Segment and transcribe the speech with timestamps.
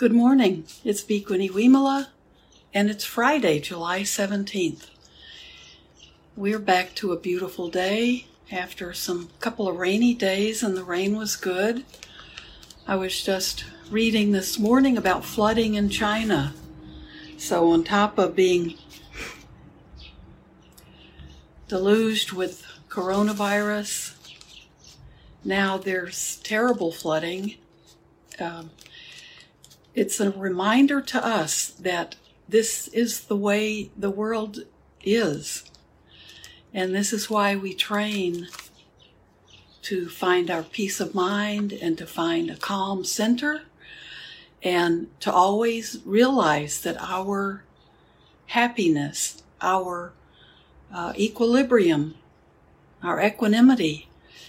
[0.00, 0.64] Good morning.
[0.82, 2.06] It's Bhikkhuni Wimala,
[2.72, 4.86] and it's Friday, July 17th.
[6.34, 11.18] We're back to a beautiful day after some couple of rainy days, and the rain
[11.18, 11.84] was good.
[12.86, 16.54] I was just reading this morning about flooding in China.
[17.36, 18.78] So, on top of being
[21.68, 24.14] deluged with coronavirus,
[25.44, 27.56] now there's terrible flooding.
[28.38, 28.70] Um,
[30.00, 32.16] it's a reminder to us that
[32.48, 34.60] this is the way the world
[35.04, 35.70] is.
[36.72, 38.48] And this is why we train
[39.82, 43.64] to find our peace of mind and to find a calm center
[44.62, 47.64] and to always realize that our
[48.46, 50.14] happiness, our
[50.94, 52.14] uh, equilibrium,
[53.02, 54.08] our equanimity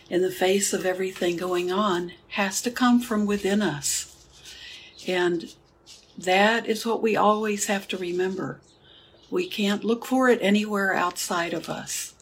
[0.10, 4.11] in the face of everything going on has to come from within us.
[5.08, 5.54] And
[6.18, 8.60] that is what we always have to remember.
[9.30, 12.13] We can't look for it anywhere outside of us.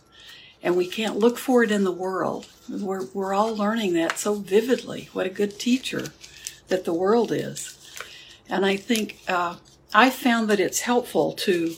[0.62, 2.48] And we can't look for it in the world.
[2.70, 5.10] We're, we're all learning that so vividly.
[5.14, 6.10] What a good teacher
[6.68, 7.78] that the world is.
[8.48, 9.56] And I think uh,
[9.94, 11.76] I found that it's helpful to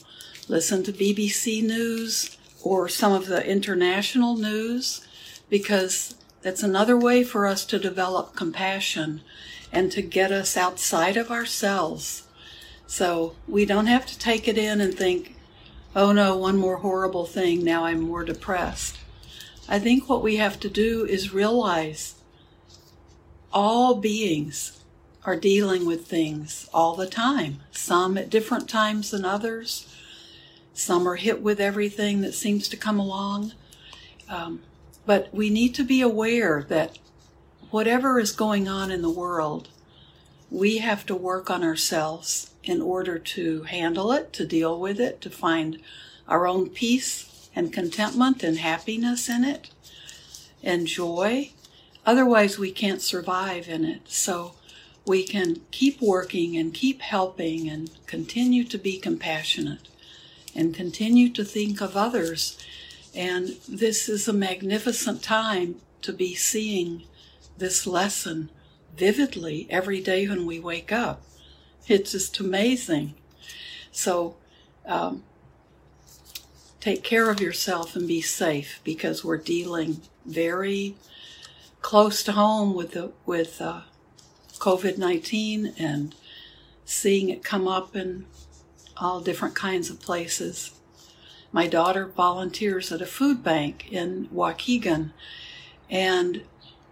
[0.47, 5.05] listen to BBC News or some of the international news
[5.49, 9.21] because that's another way for us to develop compassion
[9.71, 12.27] and to get us outside of ourselves.
[12.87, 15.35] So we don't have to take it in and think,
[15.95, 18.97] oh no, one more horrible thing, now I'm more depressed.
[19.69, 22.15] I think what we have to do is realize
[23.53, 24.81] all beings
[25.23, 29.87] are dealing with things all the time, some at different times than others.
[30.73, 33.53] Some are hit with everything that seems to come along.
[34.27, 34.61] Um,
[35.05, 36.97] but we need to be aware that
[37.71, 39.69] whatever is going on in the world,
[40.49, 45.21] we have to work on ourselves in order to handle it, to deal with it,
[45.21, 45.79] to find
[46.27, 49.71] our own peace and contentment and happiness in it
[50.61, 51.51] and joy.
[52.05, 54.01] Otherwise, we can't survive in it.
[54.05, 54.53] So
[55.05, 59.87] we can keep working and keep helping and continue to be compassionate
[60.55, 62.57] and continue to think of others.
[63.15, 67.03] And this is a magnificent time to be seeing
[67.61, 68.49] this lesson
[68.97, 71.21] vividly every day when we wake up.
[71.87, 73.13] It's just amazing.
[73.91, 74.35] So,
[74.85, 75.23] um,
[76.79, 80.95] take care of yourself and be safe because we're dealing very
[81.81, 83.81] close to home with the with uh,
[84.57, 86.15] COVID nineteen and
[86.83, 88.25] seeing it come up in
[88.97, 90.71] all different kinds of places.
[91.51, 95.11] My daughter volunteers at a food bank in Waukegan,
[95.89, 96.43] and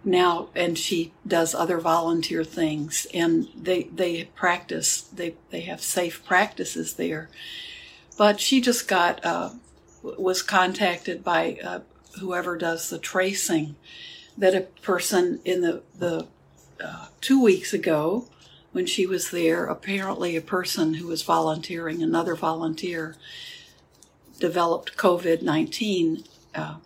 [0.04, 6.24] now and she does other volunteer things and they they practice they they have safe
[6.24, 7.28] practices there.
[8.16, 9.50] But she just got uh,
[10.02, 11.80] was contacted by uh,
[12.18, 13.76] whoever does the tracing
[14.36, 16.26] that a person in the the
[16.82, 18.26] uh, two weeks ago
[18.72, 23.16] when she was there apparently a person who was volunteering another volunteer
[24.38, 26.76] developed covid-19 uh,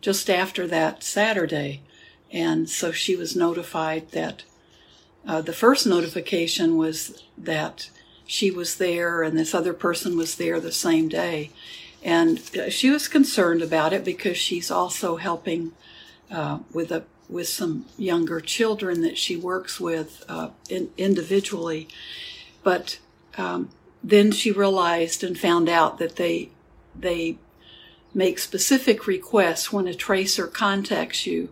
[0.00, 1.82] just after that saturday
[2.32, 4.44] and so she was notified that
[5.26, 7.90] uh, the first notification was that
[8.26, 11.50] she was there and this other person was there the same day.
[12.02, 15.72] And uh, she was concerned about it because she's also helping
[16.30, 21.88] uh, with a with some younger children that she works with uh, in, individually.
[22.62, 22.98] But
[23.38, 23.70] um,
[24.02, 26.50] then she realized and found out that they
[26.98, 27.38] they
[28.12, 31.48] make specific requests when a tracer contacts you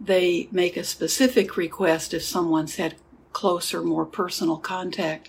[0.00, 2.94] they make a specific request if someone's had
[3.32, 5.28] closer, more personal contact.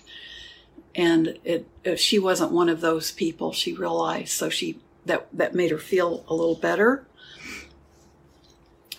[0.94, 1.66] And it,
[1.96, 3.52] she wasn't one of those people.
[3.52, 7.06] She realized, so she that that made her feel a little better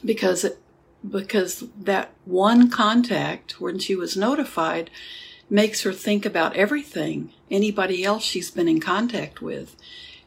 [0.04, 0.60] because it,
[1.08, 4.90] because that one contact when she was notified
[5.50, 9.76] makes her think about everything anybody else she's been in contact with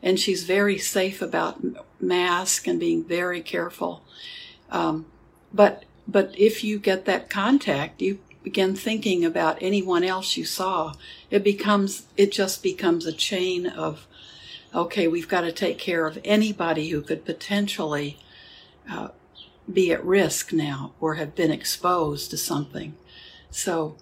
[0.03, 1.63] and she's very safe about
[2.01, 4.03] mask and being very careful
[4.71, 5.07] um,
[5.55, 10.93] but but if you get that contact, you begin thinking about anyone else you saw.
[11.31, 14.07] It becomes it just becomes a chain of
[14.75, 18.19] okay, we've got to take care of anybody who could potentially
[18.91, 19.09] uh,
[19.73, 22.97] be at risk now or have been exposed to something.
[23.51, 23.97] So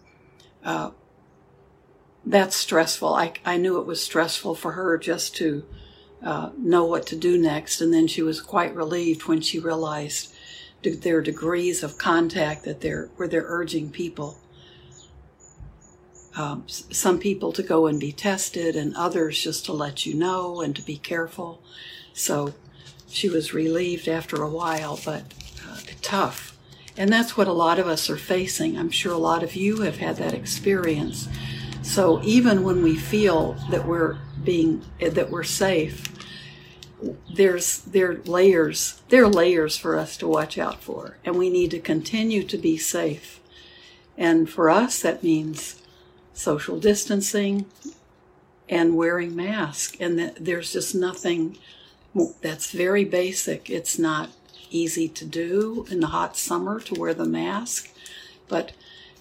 [0.64, 0.92] uh,
[2.24, 3.14] that's stressful.
[3.14, 5.64] I, I knew it was stressful for her just to
[6.22, 7.82] uh, know what to do next.
[7.82, 10.31] And then she was quite relieved when she realized
[10.82, 14.38] their degrees of contact that they're where they're urging people.
[16.36, 20.60] um, some people to go and be tested, and others just to let you know
[20.60, 21.62] and to be careful.
[22.14, 22.54] So
[23.08, 25.24] she was relieved after a while, but
[25.68, 26.56] uh, tough.
[26.96, 28.78] And that's what a lot of us are facing.
[28.78, 31.28] I'm sure a lot of you have had that experience.
[31.82, 36.11] So even when we feel that we're being that we're safe,
[37.34, 41.50] there's there are layers there are layers for us to watch out for, and we
[41.50, 43.40] need to continue to be safe.
[44.16, 45.82] And for us, that means
[46.34, 47.66] social distancing
[48.68, 49.96] and wearing masks.
[50.00, 51.58] And that there's just nothing
[52.40, 53.70] that's very basic.
[53.70, 54.30] It's not
[54.70, 57.90] easy to do in the hot summer to wear the mask,
[58.48, 58.72] but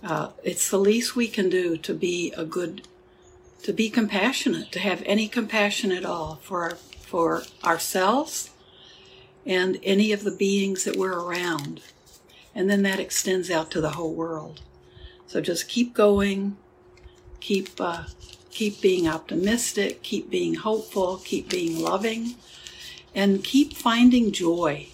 [0.04, 2.88] uh, it's the least we can do to be a good,
[3.63, 6.77] to be compassionate, to have any compassion at all for our,
[7.12, 8.52] for ourselves
[9.46, 11.81] and any of the beings that we're around.
[12.56, 14.62] And then that extends out to the whole world.
[15.28, 16.56] So just keep going,
[17.42, 18.06] keep uh,
[18.50, 22.36] keep being optimistic, keep being hopeful, keep being loving,
[23.13, 24.88] and keep finding joy.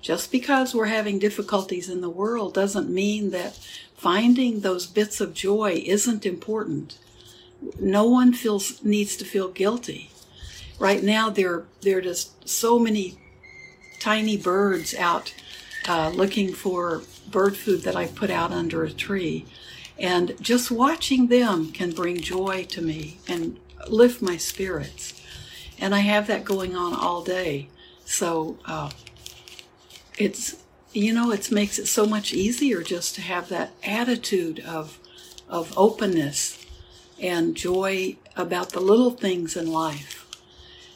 [0.00, 3.54] Just because we're having difficulties in the world doesn't mean that
[3.96, 6.98] finding those bits of joy isn't important.
[7.78, 10.10] No one feels needs to feel guilty.
[10.82, 13.16] Right now, there there are just so many
[14.00, 15.32] tiny birds out
[15.86, 19.46] uh, looking for bird food that I put out under a tree,
[19.96, 25.22] and just watching them can bring joy to me and lift my spirits.
[25.78, 27.68] And I have that going on all day.
[28.04, 28.90] So uh,
[30.18, 34.98] it's you know, it makes it so much easier just to have that attitude of,
[35.48, 36.66] of openness
[37.20, 40.21] and joy about the little things in life.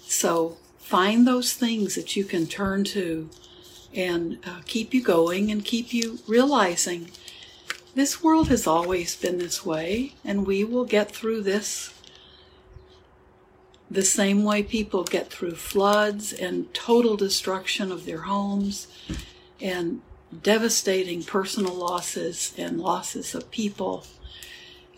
[0.06, 3.28] So find those things that you can turn to
[3.94, 7.10] and uh, keep you going and keep you realizing
[7.96, 11.94] this world has always been this way, and we will get through this
[13.90, 18.88] the same way people get through floods and total destruction of their homes
[19.60, 20.02] and
[20.42, 24.04] devastating personal losses and losses of people.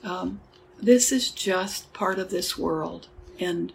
[0.02, 0.40] Um,
[0.82, 3.06] this is just part of this world,
[3.38, 3.72] and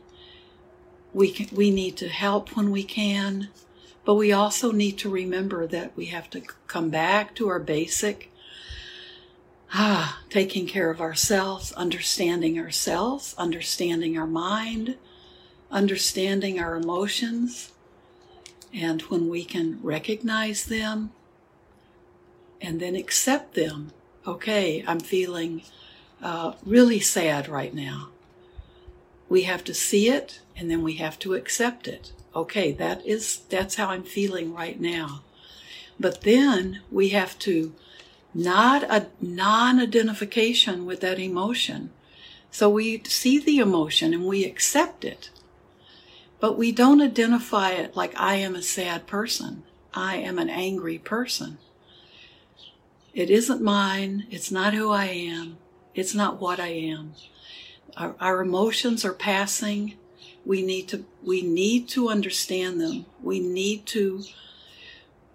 [1.13, 3.49] we can, we need to help when we can,
[4.05, 8.31] but we also need to remember that we have to come back to our basic
[9.73, 14.97] ah, taking care of ourselves, understanding ourselves, understanding our mind,
[15.71, 17.71] understanding our emotions,
[18.73, 21.11] and when we can recognize them
[22.61, 23.91] and then accept them,
[24.25, 25.63] okay, I'm feeling
[26.21, 28.09] uh, really sad right now.
[29.33, 32.11] We have to see it and then we have to accept it.
[32.35, 35.23] Okay, that is that's how I'm feeling right now.
[35.99, 37.73] But then we have to
[38.35, 41.89] not a non-identification with that emotion.
[42.51, 45.31] So we see the emotion and we accept it.
[46.39, 49.63] But we don't identify it like I am a sad person.
[49.95, 51.57] I am an angry person.
[53.15, 54.27] It isn't mine.
[54.29, 55.57] It's not who I am.
[55.95, 57.15] It's not what I am.
[57.97, 59.95] Our, our, emotions are passing.
[60.45, 63.05] We need to, we need to understand them.
[63.21, 64.23] We need to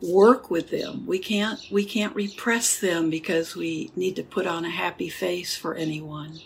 [0.01, 1.07] work with them.
[1.07, 5.57] We can't, we can't repress them because we need to put on a happy face
[5.57, 6.41] for anyone.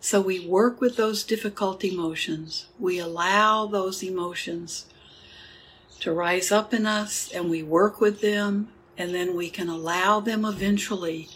[0.00, 2.66] So we work with those difficult emotions.
[2.78, 4.86] We allow those emotions
[6.00, 10.20] to rise up in us and we work with them and then we can allow
[10.20, 11.28] them eventually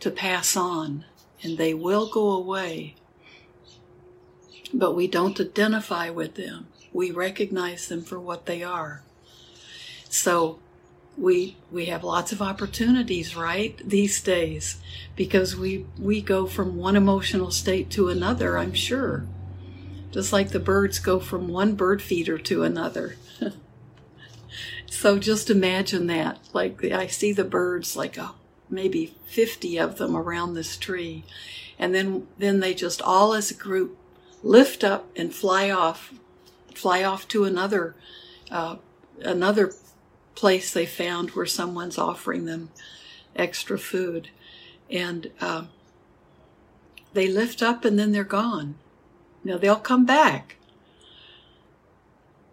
[0.00, 1.04] to pass on
[1.42, 2.94] and they will go away.
[4.72, 6.68] But we don't identify with them.
[6.92, 9.02] We recognize them for what they are.
[10.08, 10.58] So
[11.16, 14.78] we we have lots of opportunities right these days
[15.14, 19.26] because we we go from one emotional state to another i'm sure
[20.10, 23.16] just like the birds go from one bird feeder to another
[24.90, 28.34] so just imagine that like i see the birds like oh,
[28.68, 31.24] maybe 50 of them around this tree
[31.78, 33.96] and then then they just all as a group
[34.46, 36.12] lift up and fly off
[36.74, 37.94] fly off to another
[38.50, 38.76] uh,
[39.22, 39.72] another
[40.34, 42.70] place they found where someone's offering them
[43.34, 44.28] extra food.
[44.90, 45.64] And uh,
[47.12, 48.76] they lift up and then they're gone.
[49.42, 50.56] Now they'll come back.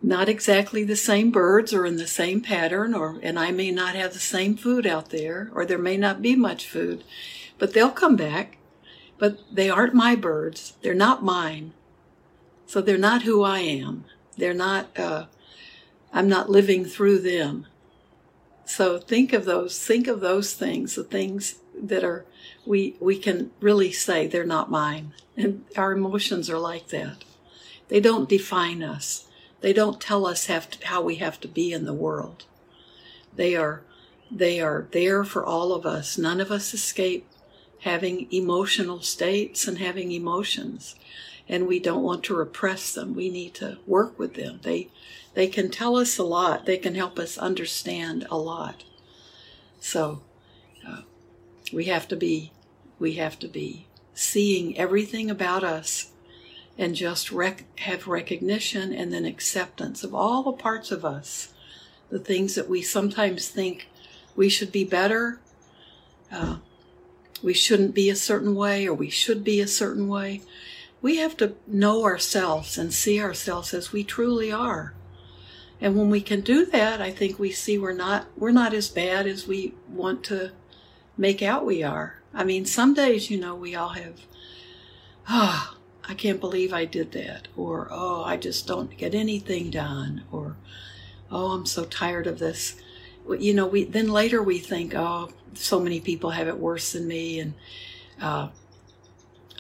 [0.01, 3.95] Not exactly the same birds or in the same pattern, or and I may not
[3.95, 7.05] have the same food out there, or there may not be much food,
[7.57, 8.57] but they'll come back.
[9.17, 10.73] But they aren't my birds.
[10.81, 11.71] They're not mine.
[12.65, 14.05] So they're not who I am.
[14.38, 14.98] They're not.
[14.98, 15.25] Uh,
[16.13, 17.65] I'm not living through them.
[18.65, 22.25] So think of those, think of those things, the things that are,
[22.65, 25.13] we, we can really say they're not mine.
[25.36, 27.24] And our emotions are like that.
[27.89, 29.27] They don't define us.
[29.62, 32.46] They don't tell us have to, how we have to be in the world.
[33.36, 33.82] They are,
[34.32, 36.17] they are there for all of us.
[36.17, 37.27] None of us escape
[37.82, 40.96] having emotional states and having emotions.
[41.47, 43.15] And we don't want to repress them.
[43.15, 44.59] We need to work with them.
[44.63, 44.89] They,
[45.33, 46.65] they can tell us a lot.
[46.65, 48.83] They can help us understand a lot.
[49.79, 50.21] So,
[50.88, 51.01] uh,
[51.73, 52.51] we have to be,
[53.00, 56.12] we have to be seeing everything about us
[56.77, 61.53] and just rec- have recognition and then acceptance of all the parts of us,
[62.09, 63.88] the things that we sometimes think
[64.35, 65.39] we should be better,
[66.31, 66.57] uh,
[67.43, 70.41] we shouldn't be a certain way, or we should be a certain way.
[71.03, 74.93] We have to know ourselves and see ourselves as we truly are.
[75.81, 78.88] And when we can do that, I think we see we're not we're not as
[78.88, 80.53] bad as we want to
[81.17, 82.22] make out we are.
[82.33, 84.22] I mean, some days, you know, we all have,
[85.27, 85.77] ah, oh,
[86.10, 90.55] I can't believe I did that, or oh, I just don't get anything done, or
[91.29, 92.81] oh, I'm so tired of this.
[93.29, 97.07] You know, we then later we think, oh, so many people have it worse than
[97.10, 97.55] me, and
[98.22, 98.48] uh,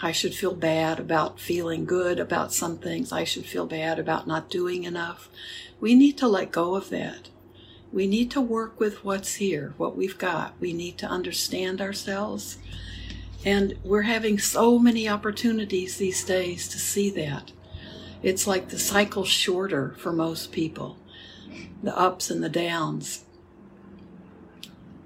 [0.01, 3.11] I should feel bad about feeling good about some things.
[3.11, 5.29] I should feel bad about not doing enough.
[5.79, 7.29] We need to let go of that.
[7.91, 10.55] We need to work with what's here, what we've got.
[10.59, 12.57] We need to understand ourselves.
[13.45, 17.51] And we're having so many opportunities these days to see that.
[18.23, 20.97] It's like the cycle's shorter for most people,
[21.83, 23.25] the ups and the downs.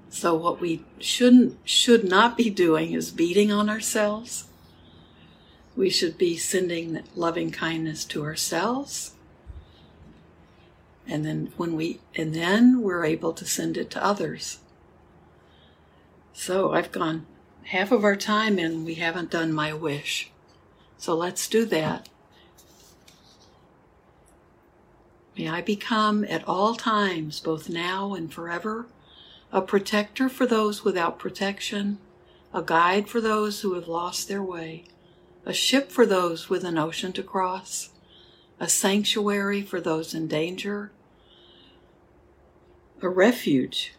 [0.08, 4.44] So what we shouldn't should not be doing is beating on ourselves.
[5.78, 9.12] We should be sending loving kindness to ourselves.
[11.06, 14.58] And then when we and then we're able to send it to others.
[16.32, 17.26] So i've gone
[17.66, 20.32] half of our time and we haven't done my wish.
[20.96, 22.08] So let's do that.
[25.36, 28.86] May i become at all times both now and forever
[29.52, 31.98] a protector for those without protection
[32.52, 34.84] a guide for those who have lost their way
[35.48, 37.88] a ship for those with an ocean to cross
[38.60, 40.92] a sanctuary for those in danger,
[43.00, 43.94] a refuge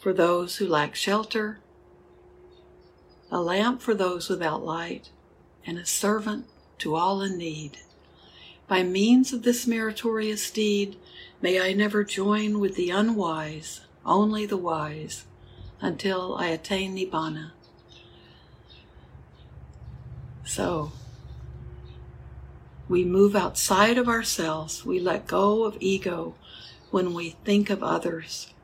[0.00, 1.58] for those who lack shelter,
[3.30, 5.10] a lamp for those without light,
[5.66, 6.46] and a servant
[6.78, 7.76] to all in need.
[8.66, 10.96] By means of this meritorious deed,
[11.42, 15.26] may I never join with the unwise, only the wise,
[15.82, 17.50] until I attain Nibbana.
[20.48, 20.92] So,
[22.88, 26.36] we move outside of ourselves, we let go of ego,
[26.90, 28.54] when we think of others,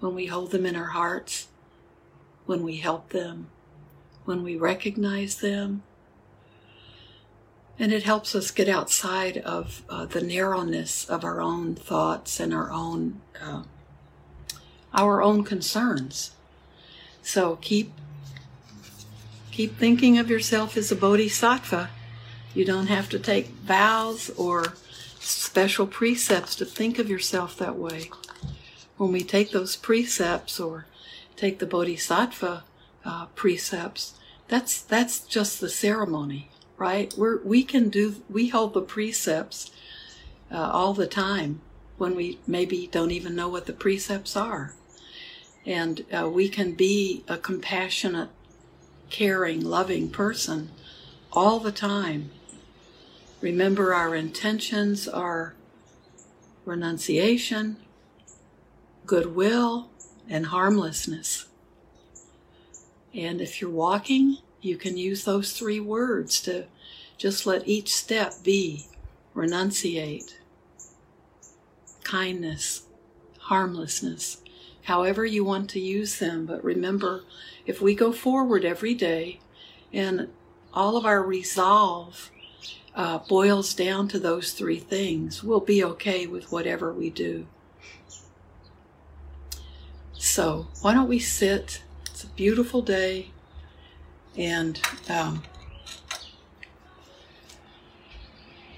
[0.00, 1.48] when we hold them in our hearts,
[2.44, 3.48] when we help them,
[4.26, 5.82] when we recognize them.
[7.78, 12.52] And it helps us get outside of uh, the narrowness of our own thoughts and
[12.52, 13.62] our own uh,
[14.92, 16.32] our own concerns.
[17.22, 17.94] So keep
[19.50, 21.90] keep thinking of yourself as a bodhisattva.
[22.54, 24.74] You don't have to take vows or
[25.18, 28.10] special precepts to think of yourself that way.
[28.96, 30.86] When we take those precepts or
[31.36, 32.64] take the bodhisattva
[33.04, 34.14] uh, precepts,
[34.48, 37.14] that's that's just the ceremony, right?
[37.16, 39.70] We're we can do we hold the precepts
[40.50, 41.60] uh, all the time
[41.98, 44.74] when we maybe don't even know what the precepts are,
[45.64, 48.30] and uh, we can be a compassionate,
[49.10, 50.70] caring, loving person
[51.32, 52.30] all the time
[53.40, 55.54] Remember, our intentions are
[56.66, 57.76] renunciation,
[59.06, 59.88] goodwill,
[60.28, 61.46] and harmlessness.
[63.14, 66.66] And if you're walking, you can use those three words to
[67.16, 68.86] just let each step be
[69.34, 70.34] renunciate,
[72.04, 72.82] kindness,
[73.38, 74.42] harmlessness,
[74.82, 76.44] however you want to use them.
[76.44, 77.24] But remember,
[77.70, 79.38] if we go forward every day
[79.92, 80.28] and
[80.74, 82.32] all of our resolve
[82.96, 87.46] uh, boils down to those three things, we'll be okay with whatever we do.
[90.14, 91.82] So, why don't we sit?
[92.06, 93.30] It's a beautiful day,
[94.36, 95.44] and um,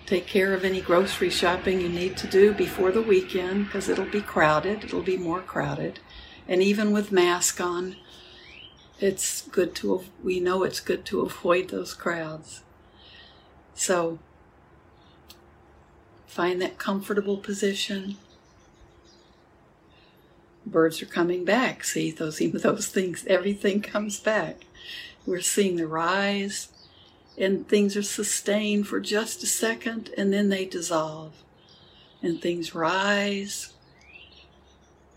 [0.07, 4.05] take care of any grocery shopping you need to do before the weekend because it'll
[4.05, 5.99] be crowded, it'll be more crowded.
[6.47, 7.97] And even with mask on,
[9.03, 12.63] it's good to, we know it's good to avoid those crowds.
[13.75, 14.19] So
[16.27, 18.17] find that comfortable position.
[20.65, 21.85] birds are coming back.
[21.85, 24.67] See, those those things, everything comes back.
[25.27, 26.69] We're seeing the rise,
[27.37, 31.35] and things are sustained for just a second, and then they dissolve.
[32.23, 33.72] And things rise,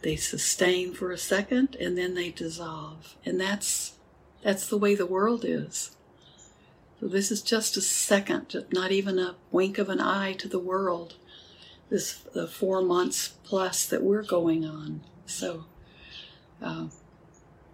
[0.06, 3.16] they sustain for a second, and then they dissolve.
[3.26, 3.94] And that's
[4.44, 5.96] that's the way the world is.
[7.00, 10.60] So this is just a second, not even a wink of an eye to the
[10.60, 11.16] world.
[11.90, 15.02] This the four months plus that we're going on.
[15.26, 15.66] So
[16.62, 16.90] uh,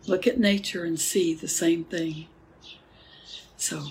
[0.08, 2.28] look at nature and see the same thing.
[3.58, 3.88] So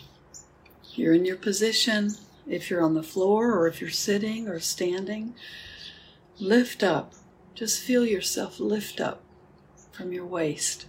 [0.94, 2.12] you're in your position.
[2.48, 5.34] If you're on the floor or if you're sitting or standing,
[6.38, 7.12] lift up.
[7.60, 9.22] Just feel yourself lift up
[9.92, 10.86] from your waist.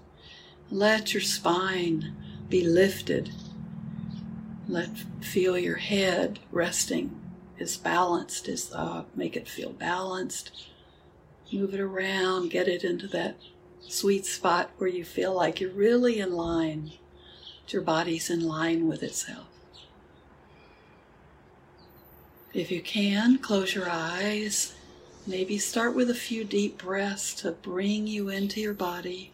[0.72, 2.16] Let your spine
[2.50, 3.32] be lifted.
[4.68, 7.20] Let feel your head resting
[7.60, 10.52] as balanced as uh, make it feel balanced
[11.52, 13.36] move it around, get it into that
[13.82, 16.94] sweet spot where you feel like you're really in line,
[17.68, 19.48] your body's in line with itself.
[22.54, 24.74] If you can, close your eyes.
[25.28, 29.32] Maybe start with a few deep breaths to bring you into your body.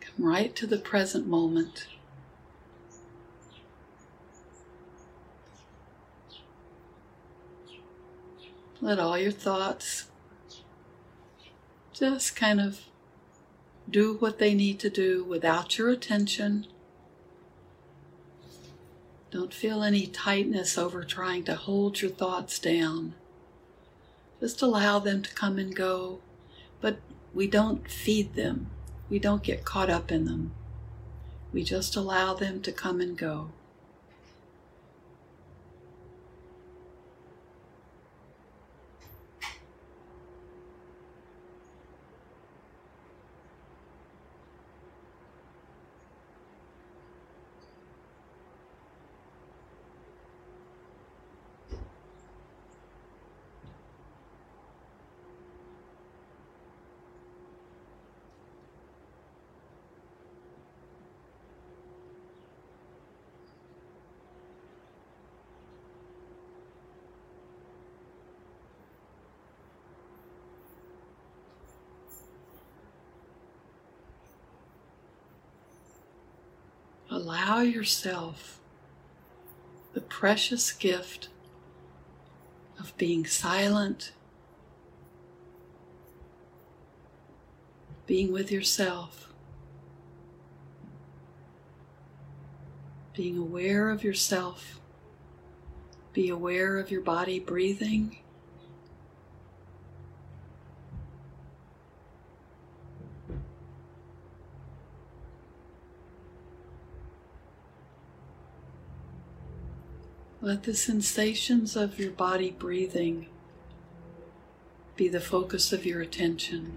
[0.00, 1.86] Come right to the present moment.
[8.80, 10.06] Let all your thoughts
[11.94, 12.80] just kind of
[13.88, 16.66] do what they need to do without your attention.
[19.30, 23.14] Don't feel any tightness over trying to hold your thoughts down.
[24.40, 26.18] Just allow them to come and go,
[26.80, 26.98] but
[27.32, 28.70] we don't feed them.
[29.08, 30.52] We don't get caught up in them.
[31.52, 33.50] We just allow them to come and go.
[77.24, 78.60] Allow yourself
[79.94, 81.28] the precious gift
[82.78, 84.12] of being silent,
[88.06, 89.32] being with yourself,
[93.14, 94.78] being aware of yourself,
[96.12, 98.18] be aware of your body breathing.
[110.44, 113.28] Let the sensations of your body breathing
[114.94, 116.76] be the focus of your attention.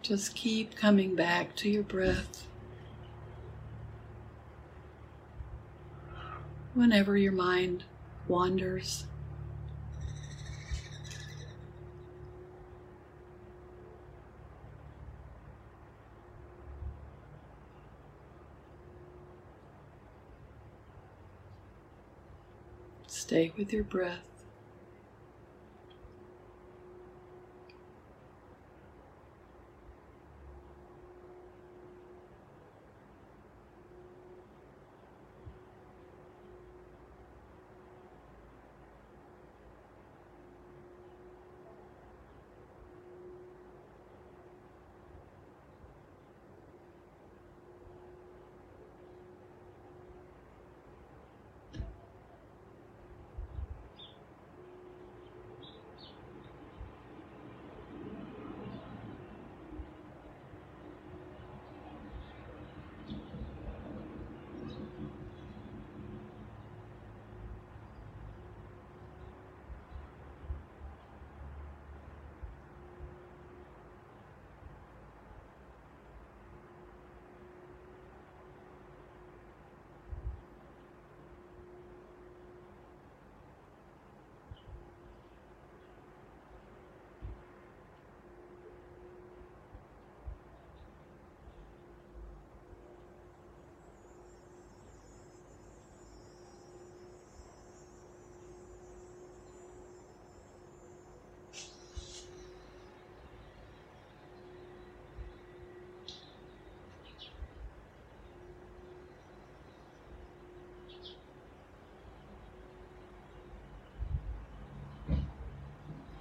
[0.00, 2.46] Just keep coming back to your breath.
[6.72, 7.84] Whenever your mind
[8.32, 9.04] wanders.
[23.06, 24.31] Stay with your breath.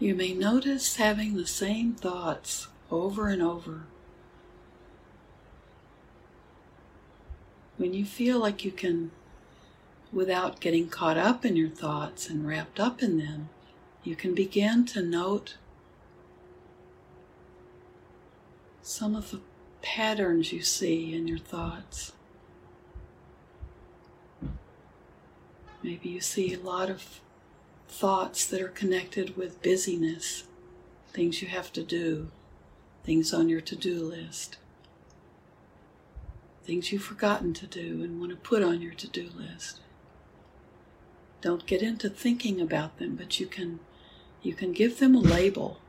[0.01, 3.83] You may notice having the same thoughts over and over.
[7.77, 9.11] When you feel like you can,
[10.11, 13.49] without getting caught up in your thoughts and wrapped up in them,
[14.03, 15.57] you can begin to note
[18.81, 19.41] some of the
[19.83, 22.13] patterns you see in your thoughts.
[25.83, 27.21] Maybe you see a lot of
[27.91, 30.45] thoughts that are connected with busyness,
[31.11, 32.31] things you have to do,
[33.03, 34.57] things on your to do list,
[36.63, 39.81] things you've forgotten to do and want to put on your to do list.
[41.41, 43.79] Don't get into thinking about them, but you can
[44.41, 45.79] you can give them a label.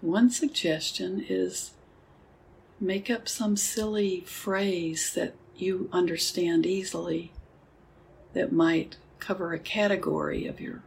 [0.00, 1.72] One suggestion is
[2.80, 7.30] make up some silly phrase that you understand easily
[8.32, 10.82] that might cover a category of your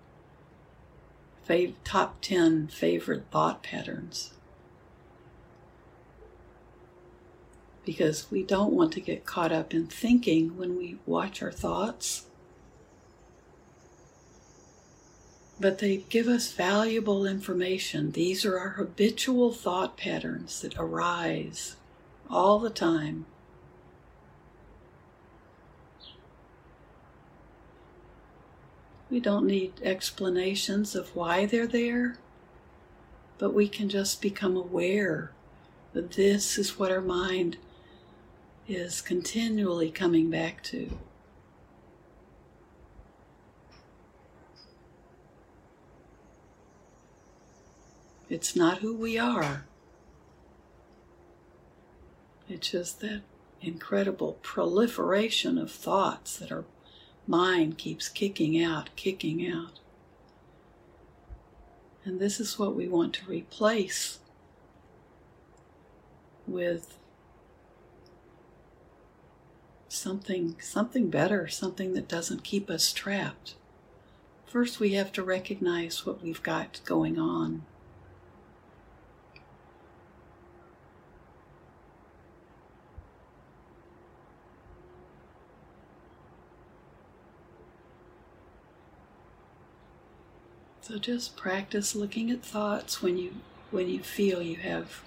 [1.48, 4.34] fav- top 10 favorite thought patterns.
[7.86, 12.26] Because we don't want to get caught up in thinking when we watch our thoughts.
[15.60, 18.14] But they give us valuable information.
[18.14, 21.76] These are our habitual thought patterns that arise
[22.34, 23.26] all the time.
[29.10, 32.18] We don't need explanations of why they're there,
[33.38, 35.32] but we can just become aware
[35.94, 37.58] that this is what our mind
[38.68, 40.98] is continually coming back to.
[48.30, 49.66] It's not who we are.
[52.64, 53.24] Just that
[53.62, 56.64] incredible proliferation of thoughts that our
[57.28, 59.80] mind keeps kicking out, kicking out.
[62.06, 64.20] And this is what we want to replace
[66.48, 66.98] with
[69.90, 73.56] something something better, something that doesn't keep us trapped.
[74.46, 77.64] First we have to recognize what we've got going on.
[90.84, 93.36] So just practice looking at thoughts when you
[93.72, 95.02] when you feel you have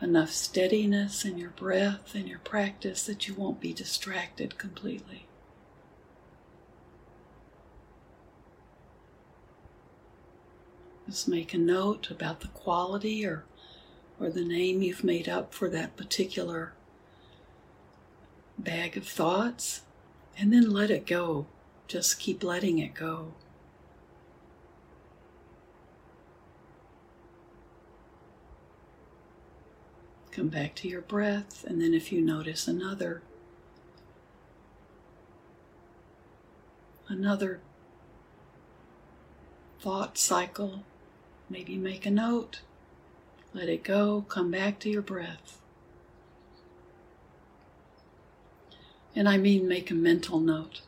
[0.00, 5.26] enough steadiness in your breath and your practice that you won't be distracted completely.
[11.06, 13.44] Just make a note about the quality or
[14.18, 16.72] or the name you've made up for that particular
[18.58, 19.82] bag of thoughts
[20.36, 21.46] and then let it go.
[21.88, 23.34] Just keep letting it go.
[30.30, 33.20] Come back to your breath, and then if you notice another,
[37.06, 37.60] another
[39.78, 40.84] thought cycle,
[41.50, 42.60] maybe make a note,
[43.52, 45.58] let it go, come back to your breath.
[49.14, 50.80] And I mean make a mental note.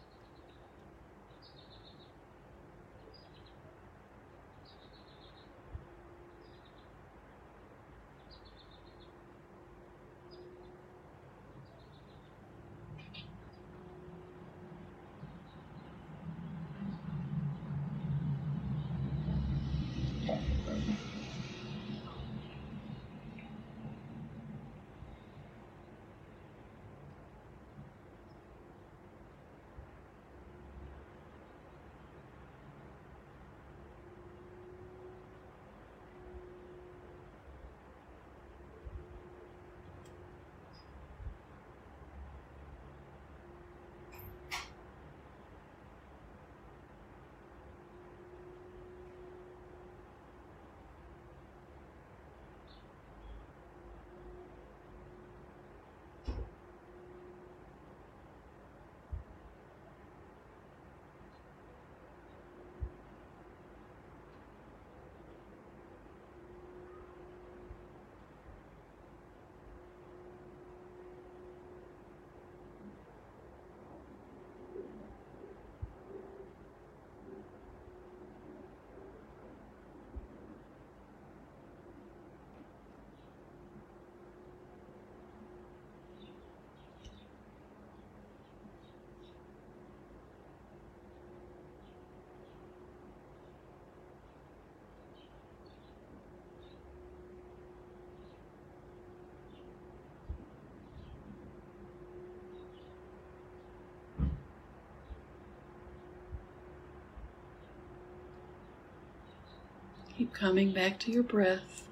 [110.16, 111.88] Keep coming back to your breath.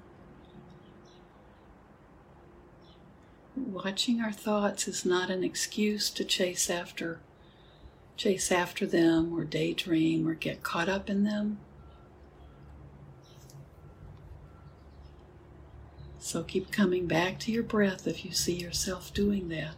[3.55, 7.19] Watching our thoughts is not an excuse to chase after
[8.15, 11.57] chase after them or daydream or get caught up in them.
[16.19, 19.75] So keep coming back to your breath if you see yourself doing that.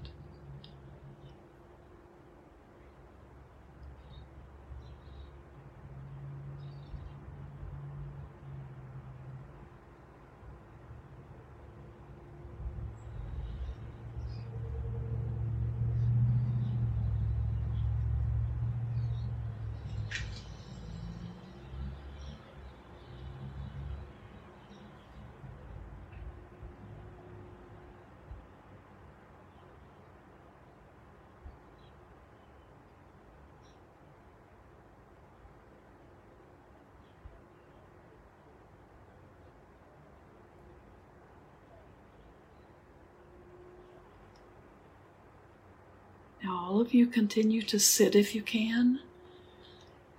[46.45, 48.99] Now, all of you continue to sit if you can,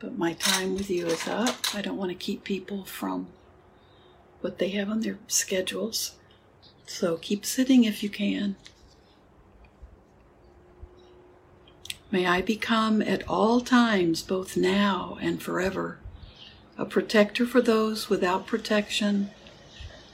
[0.00, 1.72] but my time with you is up.
[1.72, 3.28] I don't want to keep people from
[4.40, 6.16] what they have on their schedules.
[6.84, 8.56] So keep sitting if you can.
[12.10, 15.98] May I become at all times, both now and forever,
[16.76, 19.30] a protector for those without protection,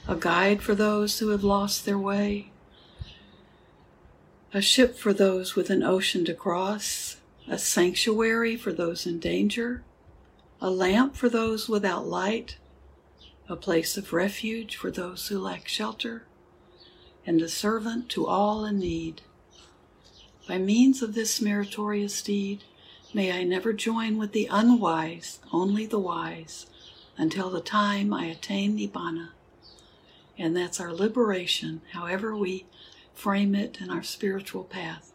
[0.07, 2.51] a guide for those who have lost their way
[4.55, 9.83] a ship for those with an ocean to cross, a sanctuary for those in danger,
[10.61, 12.57] a lamp for those without light,
[13.49, 16.23] a place of refuge for those who lack shelter,
[17.25, 19.23] and a servant to all in need.
[20.47, 22.63] By means of this meritorious deed,
[23.11, 26.67] may I never join with the unwise, only the wise,
[27.17, 29.29] until the time I attain Nibbana.
[30.37, 32.65] And that's our liberation, however we
[33.13, 35.13] frame it in our spiritual path.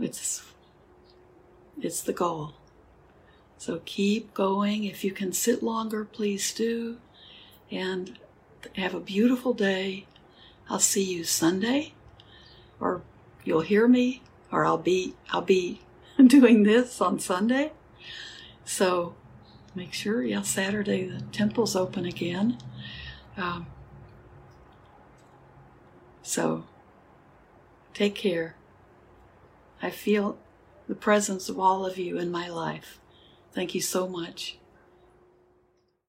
[0.00, 0.44] It's,
[1.80, 2.54] it's the goal.
[3.58, 4.84] So keep going.
[4.84, 6.98] If you can sit longer, please do.
[7.70, 8.18] And
[8.76, 10.06] have a beautiful day.
[10.68, 11.92] I'll see you Sunday,
[12.80, 13.02] or
[13.44, 15.80] you'll hear me, or I'll be I'll be
[16.26, 17.72] doing this on Sunday.
[18.64, 19.14] So
[19.74, 22.58] make sure, yeah, Saturday the temple's open again.
[23.36, 23.66] Um,
[26.24, 26.64] so
[27.92, 28.56] take care.
[29.80, 30.38] I feel
[30.88, 32.98] the presence of all of you in my life.
[33.52, 34.58] Thank you so much.